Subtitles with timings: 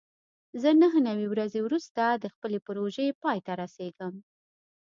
[0.61, 4.13] زه نهه نوي ورځې وروسته د خپلې پروژې پای ته رسېږم.